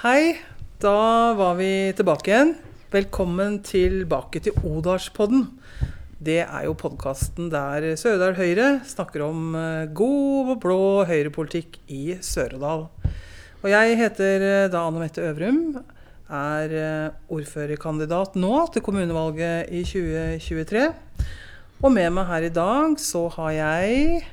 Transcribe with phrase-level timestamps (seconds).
[0.00, 0.38] Hei,
[0.80, 2.54] da var vi tilbake igjen.
[2.88, 5.42] Velkommen tilbake til Odalspodden.
[6.16, 12.14] Det er jo podkasten der Sør-Odal Høyre snakker om eh, god og blå høyrepolitikk i
[12.16, 12.86] Sør-Odal.
[13.60, 15.82] Og jeg heter eh, da Anne Mette Øvrum.
[16.32, 20.86] Er eh, ordførerkandidat nå til kommunevalget i 2023.
[21.82, 24.24] Og med meg her i dag så har jeg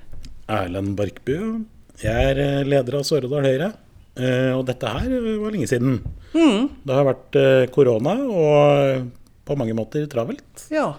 [0.47, 1.68] Erlend Barkbu.
[1.99, 3.70] Jeg er leder av Sør-Odal Høyre.
[4.18, 5.09] Eh, og dette her
[5.41, 5.99] var lenge siden.
[6.34, 9.12] mm, Det har vært eh, korona og
[9.48, 10.67] på mange måter travelt.
[10.73, 10.95] Ja.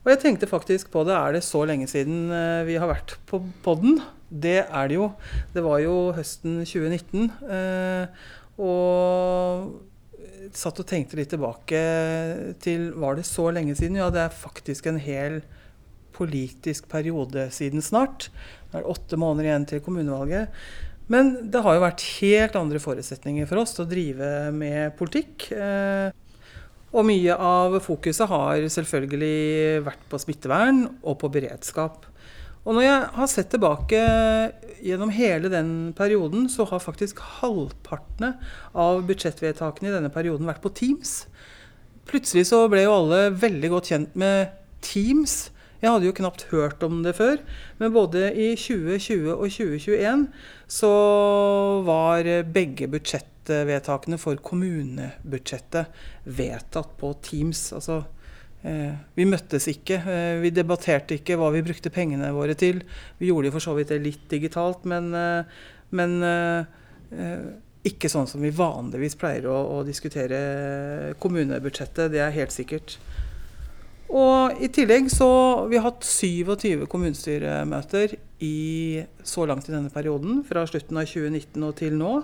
[0.00, 1.14] Og jeg tenkte faktisk på det.
[1.14, 4.00] Er det så lenge siden eh, vi har vært på podden?
[4.30, 5.10] Det er det jo.
[5.54, 7.30] Det var jo høsten 2019.
[7.50, 8.28] eh,
[8.60, 9.70] og
[10.56, 11.80] satt og tenkte litt tilbake
[12.64, 13.96] til Var det så lenge siden?
[14.00, 15.40] Ja, det er faktisk en hel
[16.16, 18.28] politisk periode siden snart.
[18.70, 20.50] Det er åtte måneder igjen til kommunevalget.
[21.10, 25.48] Men det har jo vært helt andre forutsetninger for oss til å drive med politikk.
[25.50, 26.10] Eh,
[26.90, 32.06] og mye av fokuset har selvfølgelig vært på smittevern og på beredskap.
[32.66, 34.00] Og når jeg har sett tilbake
[34.84, 38.34] gjennom hele den perioden, så har faktisk halvpartene
[38.76, 41.24] av budsjettvedtakene i denne perioden vært på Teams.
[42.10, 44.52] Plutselig så ble jo alle veldig godt kjent med
[44.84, 45.48] Teams.
[45.80, 47.38] Jeg hadde jo knapt hørt om det før,
[47.80, 50.26] men både i 2020 og 2021
[50.68, 50.90] så
[51.86, 57.62] var begge budsjettvedtakene for kommunebudsjettet vedtatt på Teams.
[57.72, 58.02] Altså,
[58.60, 62.82] eh, vi møttes ikke, eh, vi debatterte ikke hva vi brukte pengene våre til.
[63.16, 65.44] Vi gjorde det for så vidt det litt digitalt, men, eh,
[65.96, 66.20] men
[67.82, 72.12] ikke sånn som vi vanligvis pleier å, å diskutere kommunebudsjettet.
[72.12, 72.98] Det er helt sikkert.
[74.10, 75.30] Og i tillegg så
[75.70, 81.66] Vi har hatt 27 kommunestyremøter i, så langt i denne perioden, fra slutten av 2019
[81.66, 82.14] og til nå.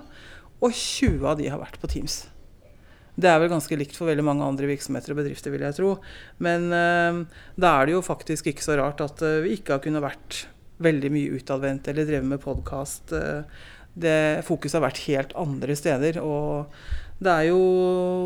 [0.65, 2.25] Og 20 av de har vært på Teams.
[3.17, 5.95] Det er vel ganske likt for veldig mange andre virksomheter og bedrifter, vil jeg tro.
[6.45, 7.23] Men eh,
[7.57, 10.43] da er det jo faktisk ikke så rart at eh, vi ikke har kunnet vært
[10.85, 13.15] veldig mye utadvendt eller drevet med podkast.
[13.17, 13.65] Eh,
[14.45, 16.21] Fokuset har vært helt andre steder.
[16.21, 16.73] og
[17.17, 17.59] det jo,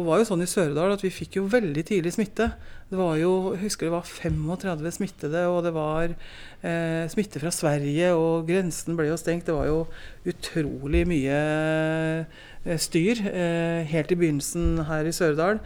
[0.02, 2.48] var jo sånn i Sør-Odal at vi fikk jo veldig tidlig smitte.
[2.90, 7.52] Det var jo, jeg husker det var 35 smittede, og det var eh, smitte fra
[7.54, 9.46] Sverige, og grensen ble jo stengt.
[9.46, 9.84] Det var jo
[10.26, 15.62] utrolig mye eh, styr eh, helt i begynnelsen her i Sør-Odal.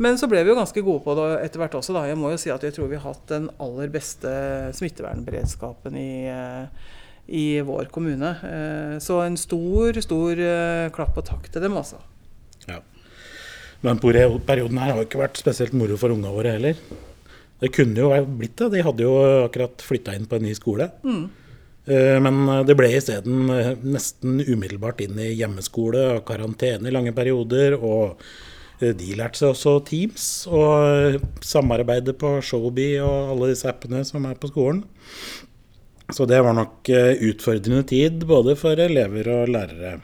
[0.00, 1.92] Men så ble vi jo ganske gode på det etter hvert også.
[1.92, 2.06] Da.
[2.08, 4.32] Jeg må jo si at jeg tror vi har hatt den aller beste
[4.80, 6.96] smittevernberedskapen i, eh,
[7.28, 8.32] i vår kommune.
[8.48, 12.00] Eh, så en stor, stor eh, klapp og takk til dem, altså.
[13.82, 16.78] Men perioden her har jo ikke vært spesielt moro for unga våre heller.
[17.62, 18.70] Det kunne jo blitt det.
[18.74, 20.88] De hadde jo akkurat flytta inn på en ny skole.
[21.06, 21.24] Mm.
[21.90, 23.50] Eh, Men det ble isteden
[23.82, 27.76] nesten umiddelbart inn i hjemmeskole og karantene i lange perioder.
[27.78, 28.22] Og
[28.80, 34.30] eh, de lærte seg også Teams og samarbeidet på Showbee og alle disse appene som
[34.30, 34.84] er på skolen.
[36.12, 40.00] Så det var nok eh, utfordrende tid både for elever og lærere.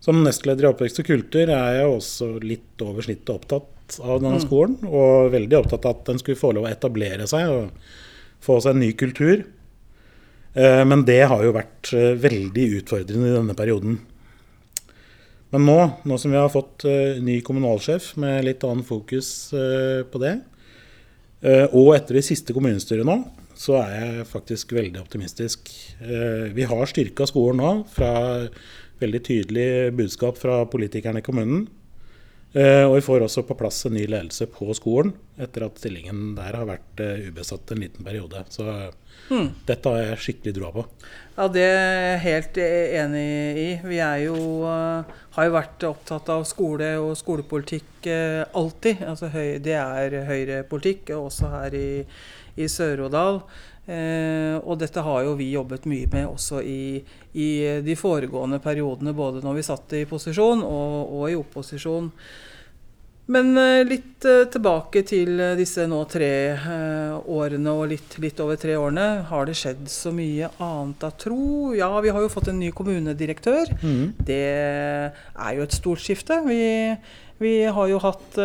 [0.00, 4.40] Som nestleder i Oppvekst og kultur er jeg også litt over snittet opptatt av denne
[4.42, 4.76] skolen.
[4.86, 7.88] Og veldig opptatt av at den skulle få lov å etablere seg og
[8.44, 9.42] få seg en ny kultur.
[10.54, 13.98] Eh, Men det har jo vært eh, veldig utfordrende i denne perioden.
[15.54, 20.20] Men nå, nå som vi har fått eh, ny kommunalsjef med litt annen fokus på
[20.20, 20.34] det,
[21.70, 23.14] og etter det siste kommunestyret nå,
[23.58, 25.70] så er jeg faktisk veldig optimistisk.
[26.00, 28.12] Eh, Vi har styrka skolen nå fra
[29.02, 31.66] veldig tydelig budskap fra politikerne i kommunen.
[32.54, 36.34] Eh, Og vi får også på plass en ny ledelse på skolen, etter at stillingen
[36.38, 38.44] der har vært eh, ubesatt en liten periode.
[38.48, 38.64] Så
[39.28, 39.50] Hmm.
[39.68, 40.84] dette har jeg skikkelig drua på.
[41.38, 43.24] Ja, det er jeg helt enig
[43.60, 43.66] i.
[43.86, 49.04] Vi er jo, eh, har jo vært opptatt av skole og skolepolitikk eh, alltid.
[49.06, 49.28] Altså,
[49.62, 51.90] det er høyrepolitikk, og også her i,
[52.56, 53.42] i Sør-Odal.
[53.88, 56.98] Eh, og dette har jo vi jobbet mye med også i,
[57.38, 57.48] i
[57.84, 62.10] de foregående periodene, både når vi satt i posisjon og, og i opposisjon.
[63.28, 66.30] Men eh, litt eh, tilbake til eh, disse nå tre
[67.28, 69.06] årene og litt, litt over tre årene.
[69.28, 71.74] Har det skjedd så mye annet av tro?
[71.76, 73.74] Ja, vi har jo fått en ny kommunedirektør.
[74.24, 76.40] Det er jo et stort skifte.
[76.48, 76.62] Vi,
[77.42, 78.40] vi har jo hatt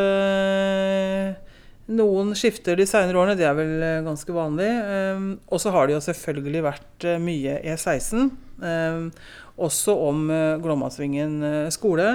[1.91, 4.69] noen skifter de seinere årene, det er vel eh, ganske vanlig.
[4.71, 8.29] Eh, og så har det jo selvfølgelig vært eh, mye E16.
[8.63, 9.09] eh,
[9.53, 12.07] også om eh, Glommasvingen skole.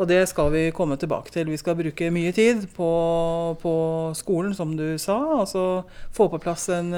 [0.00, 1.50] Og det skal vi komme tilbake til.
[1.52, 2.88] Vi skal bruke mye tid på,
[3.60, 3.74] på
[4.18, 5.18] skolen, som du sa.
[5.42, 5.84] Altså
[6.16, 6.90] få på plass en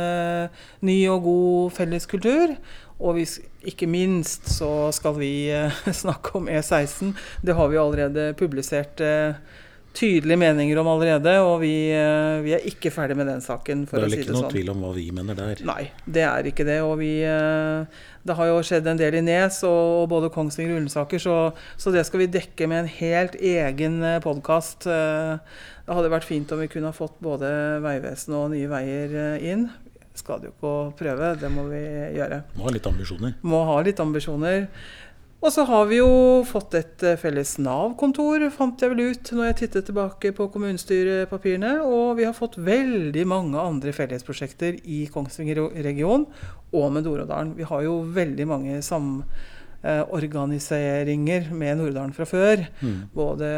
[0.86, 2.54] ny og god felleskultur.
[3.02, 3.26] Og vi,
[3.66, 5.50] ikke minst så skal vi
[6.04, 7.12] snakke om E16.
[7.42, 9.02] Det har vi allerede publisert
[9.96, 13.86] tydelige meninger om allerede, og vi, eh, vi er ikke ferdig med den saken.
[13.88, 14.26] for å si det sånn.
[14.26, 15.62] Det er ikke noe tvil om hva vi mener der?
[15.68, 16.80] Nei, det er ikke det.
[16.82, 21.22] Og vi, det har jo skjedd en del i Nes og både Kongsvinger og Ullensaker,
[21.22, 21.36] så,
[21.76, 24.88] så, det skal vi dekke med en helt egen podkast.
[24.88, 29.70] Det hadde vært fint om vi kunne ha fått både Vegvesenet og Nye Veier inn
[30.14, 31.30] skal det jo ikke å prøve.
[31.40, 31.80] Det må vi
[32.18, 32.42] gjøre.
[32.58, 33.38] Må ha litt ambisjoner.
[33.48, 34.66] Må ha litt ambisjoner.
[35.42, 39.48] Og så har vi jo fått et eh, felles Nav-kontor, fant jeg vel ut når
[39.48, 41.82] jeg tittet tilbake på kommunestyrepapirene.
[41.82, 46.26] Og vi har fått veldig mange andre fellesprosjekter i Kongsvinger-regionen
[46.70, 47.58] og med Nord-Odalen.
[47.58, 52.62] Vi har jo veldig mange samorganiseringer med Nord-Odalen fra før.
[52.78, 53.10] Mm.
[53.10, 53.50] Både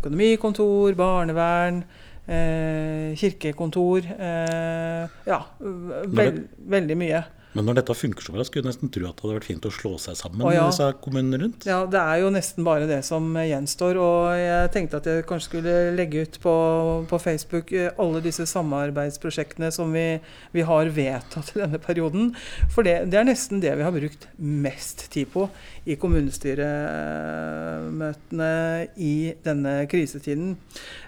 [0.00, 1.84] økonomikontor, barnevern
[2.24, 4.00] eh, kirkekontor.
[4.16, 7.20] Eh, ja, veld, veldig mye.
[7.56, 9.64] Men når dette funker så bra, skulle du nesten tro at det hadde vært fint
[9.64, 10.66] å slå seg sammen oh, ja.
[10.68, 11.64] disse kommunene rundt?
[11.68, 13.96] Ja, det er jo nesten bare det som gjenstår.
[14.02, 16.54] Og jeg tenkte at jeg kanskje skulle legge ut på,
[17.08, 20.20] på Facebook eh, alle disse samarbeidsprosjektene som vi,
[20.52, 22.34] vi, har vedtatt i denne perioden.
[22.74, 25.42] For det, det, er nesten det vi har brukt mest tid på
[25.88, 28.52] i kommunestyremøtene
[29.00, 30.56] i denne krisetiden.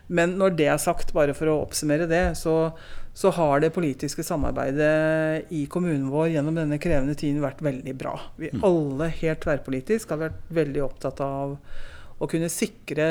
[0.09, 2.73] Men når det er sagt, bare for å oppsummere det, så
[3.19, 8.12] så har det politiske samarbeidet i kommunen vår gjennom denne krevende tiden vært veldig bra.
[8.38, 8.61] Vi mm.
[8.69, 11.56] alle helt tverrpolitisk har vært veldig opptatt av
[12.19, 13.09] å kunne sikre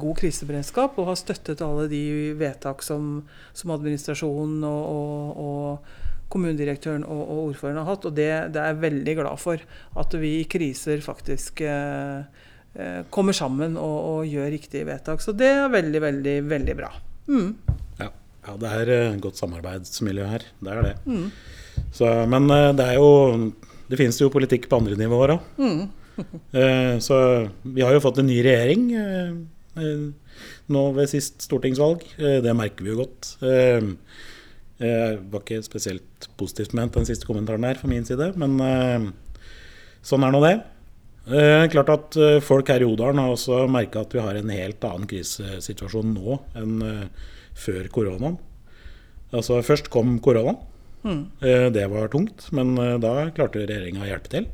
[0.00, 3.20] god kriseberedskap og har støttet alle de vedtak som,
[3.56, 8.08] som administrasjonen og, og, og kommunedirektøren og, og, ordføreren har hatt.
[8.08, 9.68] Og det, det, er jeg veldig glad for.
[10.00, 15.20] At vi i kriser faktisk eh, eh kommer sammen og, og, gjør riktige vedtak.
[15.20, 16.92] Så det er veldig, veldig, veldig bra.
[17.28, 17.52] Mm.
[18.42, 20.44] Ja, det er uh, godt samarbeidsmiljø her.
[20.58, 20.94] Det er det.
[21.06, 21.26] Mm.
[21.94, 23.52] Så, men uh, det er jo
[23.88, 25.48] Det finnes jo politikk på andre nivåer òg.
[25.62, 25.82] Mm.
[26.56, 27.16] uh, så
[27.62, 28.90] vi har jo fått en ny regjering
[30.72, 32.02] nå ved sist stortingsvalg.
[32.18, 33.28] det merker vi jo godt.
[33.40, 34.90] Det
[35.32, 38.58] var ikke spesielt positivt ment den siste kommentaren her fra min side, men
[40.04, 40.52] sånn er nå det.
[41.22, 44.82] Eh, klart at Folk her i Odalen har også merka at vi har en helt
[44.88, 46.82] annen krisesituasjon nå enn
[47.54, 48.40] før koronaen.
[49.32, 50.58] Altså Først kom koronaen.
[51.02, 51.22] Mm.
[51.74, 54.50] Det var tungt, men eh, da klarte regjeringa å hjelpe til.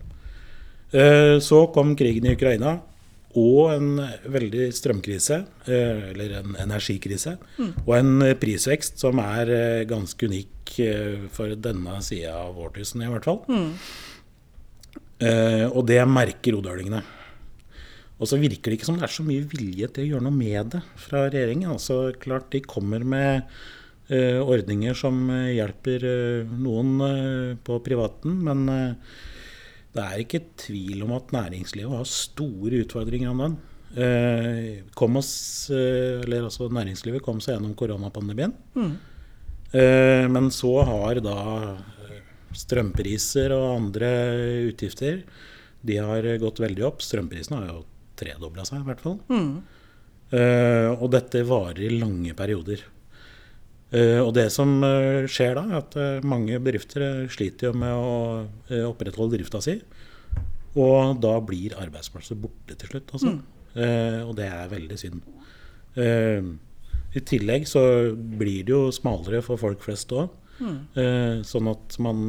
[0.97, 2.79] Eh, så kom krigen i Ukraina
[3.39, 3.99] og en
[4.33, 5.37] veldig strømkrise,
[5.69, 7.75] eller en energikrise, mm.
[7.85, 10.73] og en prisvekst som er ganske unik
[11.37, 13.43] for denne sida av årtusenet, i hvert fall.
[13.53, 13.69] Mm.
[15.19, 17.01] Og det merker odølingene.
[18.19, 20.35] Og så virker det ikke som det er så mye vilje til å gjøre noe
[20.35, 21.71] med det fra regjeringen.
[21.71, 23.47] Altså klart De kommer med
[24.11, 28.67] uh, ordninger som uh, hjelper uh, noen på privaten, men
[29.95, 33.59] det er ikke tvil om at næringslivet har store utfordringer om den.
[34.95, 38.53] kom oss, eller altså Næringslivet kom seg gjennom koronapandemien.
[38.77, 38.93] Mm.
[40.31, 41.39] men så har da
[42.59, 44.11] strømpriser og andre
[44.69, 45.23] utgifter
[45.87, 47.03] de har gått veldig opp.
[47.05, 47.83] Strømprisene har jo
[48.19, 49.19] tredobla seg, i hvert fall.
[49.31, 49.51] Mm.
[50.29, 52.83] Uh, og dette varer i lange perioder.
[53.89, 58.89] Uh, og det som uh, skjer da, er at mange bedrifter sliter jo med å
[58.91, 59.79] opprettholde drifta si.
[60.79, 63.15] Og da blir arbeidsplasser borte til slutt.
[63.17, 63.39] Altså.
[63.39, 63.47] Mm.
[64.27, 65.19] og det er veldig synd.
[65.99, 67.83] I tillegg så
[68.15, 70.29] blir det jo smalere for folk flest òg.
[70.59, 71.43] Mm.
[71.47, 72.23] sånn at man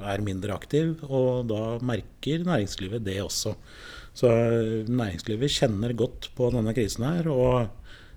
[0.00, 3.52] er mindre aktiv, og da merker næringslivet det også.
[4.14, 7.28] Så eh, næringslivet kjenner godt på denne krisen her.
[7.30, 7.66] og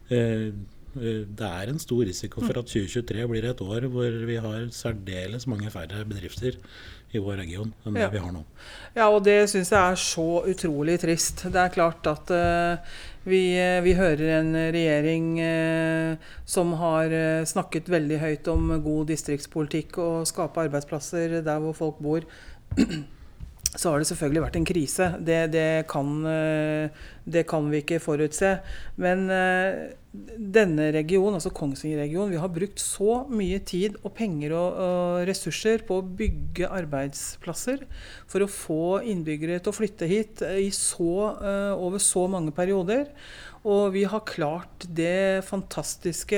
[0.10, 0.52] eh, eh
[1.00, 5.48] det er en stor risiko for at 2023 blir et år hvor vi har særdeles
[5.50, 6.58] mange færre bedrifter
[7.16, 8.42] i vår region enn det vi har nå.
[8.98, 11.46] Ja, og det syns jeg er så utrolig trist.
[11.48, 13.42] Det er klart at uh, vi,
[13.86, 17.16] vi, hører en regjering uh, som har
[17.48, 22.27] snakket veldig høyt om god distriktspolitikk og skape arbeidsplasser der hvor folk bor.
[23.77, 25.08] så har det selvfølgelig vært en krise.
[25.22, 28.58] Det, det, kan, eh, det kan, vi ikke forutse.
[29.01, 34.80] Men eh, denne regionen, altså Kongsvinger-regionen, vi har brukt så mye tid og penger og,
[34.84, 37.84] og, ressurser på å bygge arbeidsplasser
[38.30, 41.12] for å få innbyggere til å flytte hit så,
[41.42, 43.12] uh, over så mange perioder.
[43.68, 46.38] Og vi har klart det fantastiske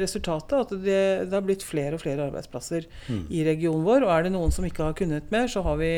[0.00, 3.26] resultatet at det, det har blitt flere og flere arbeidsplasser mm.
[3.34, 4.06] i regionen vår.
[4.06, 5.90] Og er det noen som ikke har kunnet mer, så har vi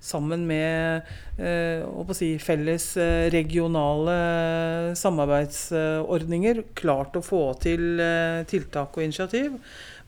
[0.00, 1.04] sammen med
[1.36, 4.16] eh, si, felles eh, regionale
[4.96, 9.56] samarbeidsordninger regjeringer klart å få til eh, tiltak og initiativ.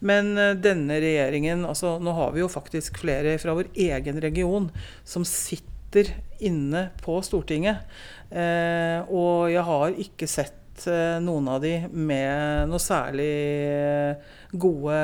[0.01, 4.71] Men eh, denne regjeringen altså Nå har vi jo faktisk flere fra vår egen region
[5.05, 7.85] som sitter inne på Stortinget.
[8.31, 13.33] Eh, og jeg har ikke sett noen av de med noe særlig
[14.55, 14.99] gode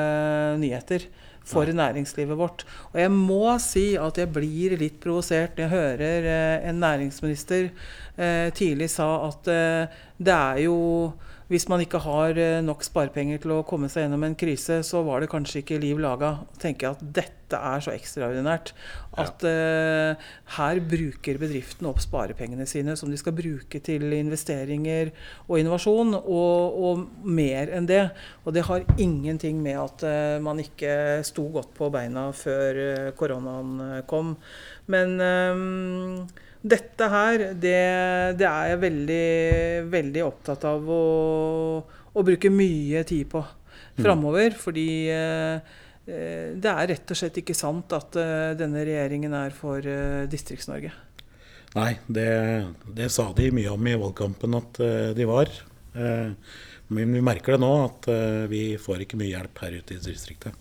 [0.61, 1.03] nyheter
[1.45, 2.65] for næringslivet vårt.
[2.93, 7.69] Og jeg må si at jeg blir litt provosert når jeg hører eh, en næringsminister
[8.17, 10.77] eh, tidlig sa at eh, det er jo
[11.51, 15.03] hvis man ikke har eh, nok sparepenger til å komme seg gjennom en krise, så
[15.05, 16.39] var det kanskje ikke liv laga.
[16.61, 18.71] Tenker jeg at dette er så ekstraordinært
[19.21, 20.23] at uh,
[20.55, 25.11] her bruker bedriftene opp sparepengene sine som de skal bruke til investeringer
[25.45, 28.01] og innovasjon, og, og mer enn det.
[28.43, 33.13] Og det har ingenting med at uh, man ikke sto godt på beina før uh,
[33.19, 34.33] koronaen kom.
[34.89, 36.25] Men um,
[36.65, 37.79] dette her, det,
[38.39, 39.25] det, er jeg veldig,
[39.93, 41.05] veldig opptatt av å,
[42.09, 44.01] å bruke mye tid på mm.
[44.01, 44.57] framover.
[44.57, 45.73] Fordi eh,
[46.05, 50.93] det er rett og slett ikke sant at eh, denne regjeringen er for eh, Distrikts-Norge.
[51.75, 52.29] Nei, det,
[52.95, 55.49] det, sa de mye om i valgkampen at eh, de var.
[55.93, 56.29] Eh,
[56.95, 60.03] men vi merker det nå, at eh, vi får ikke mye hjelp her ute i
[60.05, 60.55] distriktet.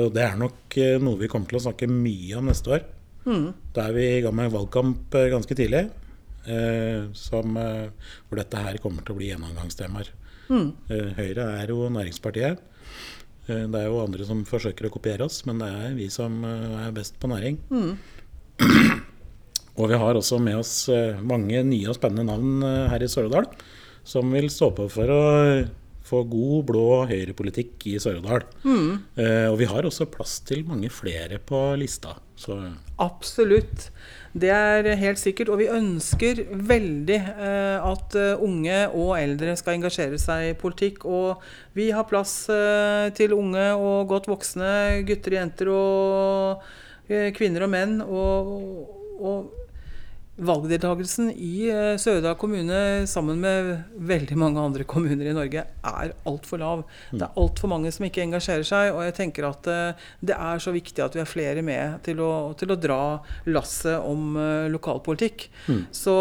[0.00, 2.84] Og det er nok noe vi kommer til å snakke mye om neste år.
[3.26, 3.50] Mm.
[3.74, 5.88] Da er vi i gang med valgkamp eh, ganske tidlig.
[6.48, 10.12] Eh, som, eh, hvor dette her kommer til å bli gjennomgangstemaer.
[10.50, 10.70] Mm.
[10.90, 12.62] Eh, Høyre er jo næringspartiet.
[13.46, 16.40] Eh, det er jo andre som forsøker å kopiere oss, men det er vi som
[16.44, 17.60] eh, er best på næring.
[17.70, 17.92] Mm.
[19.80, 20.74] og vi har også med oss
[21.24, 23.46] mange nye og spennende navn her i Sør-Odal
[24.04, 25.20] som vil stå på for å
[26.10, 28.46] få god blå høyrepolitikk i Sør-Odal.
[28.64, 28.90] Mm.
[29.14, 32.16] Eh, og vi har også plass til mange flere på lista.
[32.40, 32.56] Så.
[33.00, 33.90] Absolutt.
[34.32, 35.50] Det er helt sikkert.
[35.52, 41.04] Og vi ønsker veldig eh, at uh, unge og eldre skal engasjere seg i politikk.
[41.04, 41.42] Og
[41.76, 46.64] vi har plass eh, til unge og godt voksne gutter, jenter og
[47.10, 47.98] eh, kvinner og menn.
[48.06, 48.54] og,
[49.20, 49.56] og
[50.40, 53.70] valgdeltakelsen i uh, Sørdal kommune sammen med
[54.10, 56.84] veldig mange andre kommuner i Norge er altfor lav.
[57.10, 57.18] Mm.
[57.18, 58.92] Det er altfor mange som ikke engasjerer seg.
[58.94, 62.22] Og jeg tenker at uh, det er så viktig at vi er flere med til
[62.24, 63.00] å, til å dra
[63.50, 65.48] lasset om uh, lokalpolitikk.
[65.68, 65.82] Mm.
[65.94, 66.16] Så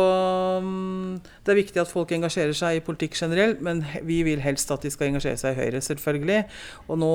[0.64, 4.72] um, det er viktig at folk engasjerer seg i politikk generelt, men vi vil helst
[4.76, 6.42] at de skal engasjere seg i Høyre, selvfølgelig.
[6.90, 7.14] Og nå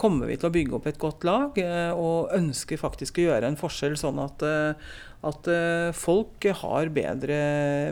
[0.00, 1.56] kommer vi til å bygge opp et godt lag,
[1.96, 4.44] og ønsker faktisk å gjøre en forskjell sånn at
[5.20, 7.36] at uh, folk har bedre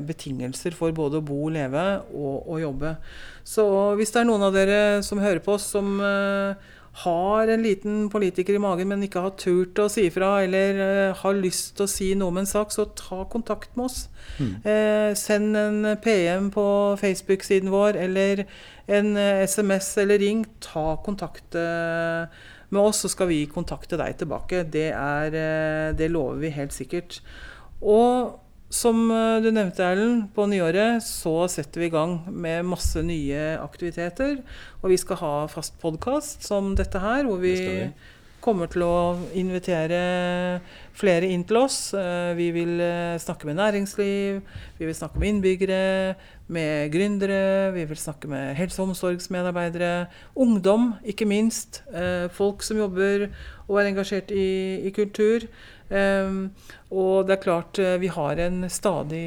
[0.08, 2.94] betingelser for både å bo, leve og, og, jobbe.
[3.44, 3.68] Så
[3.99, 6.56] hvis det er noen av dere som hører på oss, som uh,
[7.04, 11.20] har en liten politiker i magen, men ikke har turt å si ifra, eller uh,
[11.20, 14.06] har lyst til å si noe om en sak, så ta kontakt med oss.
[14.38, 15.16] Mm.
[15.18, 16.64] send en PM på
[17.00, 18.44] Facebook-siden vår, eller
[18.87, 20.44] en SMS eller ring.
[20.62, 21.56] Ta kontakt.
[21.58, 22.30] Uh,
[22.75, 24.64] med oss, så skal vi kontakte deg tilbake.
[24.68, 27.20] Det, er, eh, det lover vi helt sikkert.
[27.80, 28.37] Og
[28.68, 33.56] som eh, du nevnte, Erlend, på nyåret så setter vi i gang med masse nye
[33.62, 34.42] aktiviteter.
[34.82, 37.76] Og vi skal ha fast podkast som dette her, hvor vi, vi
[38.40, 38.97] kommer til å
[39.37, 40.61] invitere
[40.99, 41.92] flere inn til oss.
[41.95, 42.80] Eh, vi vil
[43.21, 44.42] snakke med næringsliv,
[44.78, 46.16] vi vil snakke med innbyggere,
[46.49, 51.83] med gründere, vi vil snakke med helse- og omsorgsmedarbeidere, ungdom ikke minst.
[51.92, 53.28] Eh, folk som jobber
[53.68, 55.45] og er engasjert i, i kultur.
[55.90, 56.33] Eh,
[56.90, 59.26] og det er klart eh, vi har en stadig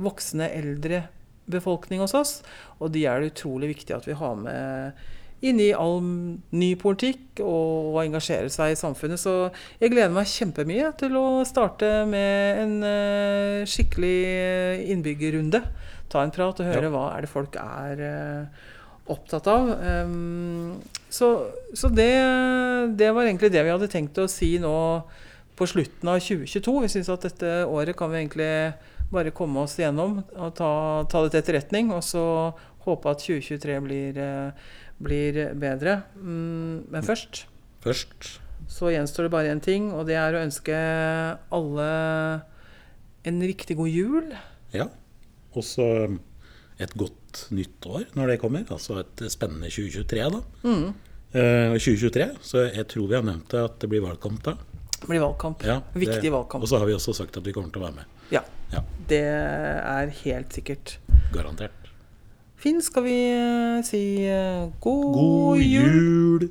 [0.00, 1.06] voksende eldre
[1.52, 2.36] befolkning hos oss,
[2.80, 5.02] og de er det utrolig viktig at vi har med
[5.42, 9.20] inn i all ny politikk og, engasjere seg i samfunnet.
[9.20, 9.50] Så
[9.82, 15.62] jeg gleder meg kjempemye til å starte med en uh, skikkelig innbyggerrunde
[16.12, 16.92] ta en prat og høre ja.
[16.92, 18.62] hva er det folk er uh,
[19.12, 19.70] opptatt av.
[21.12, 21.28] Så,
[21.74, 22.12] så det,
[22.98, 24.74] det, var egentlig det vi hadde tenkt å si nå
[25.58, 26.76] på slutten av 2022.
[26.84, 28.52] Vi syns at dette året kan vi egentlig
[29.12, 30.70] bare komme oss gjennom og ta,
[31.10, 31.90] ta det til etterretning.
[31.92, 32.24] Og så
[32.86, 34.22] håpe at 2023 blir,
[35.02, 36.02] blir bedre.
[36.20, 37.46] Um, men først
[37.82, 38.38] Først
[38.70, 40.76] så gjenstår det bare én ting, og det er å ønske
[41.52, 41.88] alle
[43.28, 44.30] en riktig god jul.
[44.72, 44.86] Ja.
[45.58, 45.84] Også
[46.80, 48.64] et godt nytt år når det kommer.
[48.72, 50.40] Altså et spennende 2023, da.
[50.64, 50.86] Mm.
[51.32, 54.56] Eh, 2023, så jeg tror vi har nevnt det at det blir valgkamp da.
[55.02, 55.64] Det blir valgkamp.
[55.66, 56.62] Ja, Viktig valgkamp.
[56.62, 58.18] Og så har vi også sagt at vi kommer til å være med.
[58.30, 58.44] Ja.
[58.72, 58.84] ja.
[59.10, 60.96] Det er helt sikkert.
[61.34, 61.81] Garantert.
[62.62, 65.96] Finn, skal vi uh, si uh, god, god jul?
[65.98, 66.50] jul.